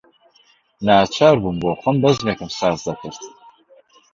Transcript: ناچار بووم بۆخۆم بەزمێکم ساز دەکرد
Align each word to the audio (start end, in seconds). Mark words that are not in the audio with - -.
ناچار 0.85 1.35
بووم 1.41 1.57
بۆخۆم 1.61 1.95
بەزمێکم 2.03 2.49
ساز 2.59 2.79
دەکرد 2.87 3.19